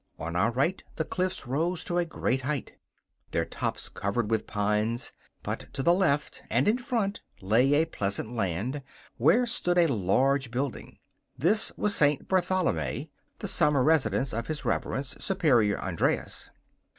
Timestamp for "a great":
1.99-2.41